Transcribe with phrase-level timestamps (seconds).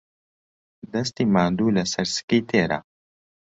[0.93, 2.79] دەستی ماندوو لەسەر سکی تێرە